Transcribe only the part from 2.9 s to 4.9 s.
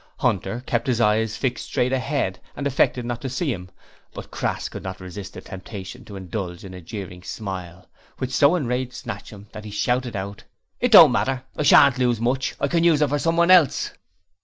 not to see him, but Crass could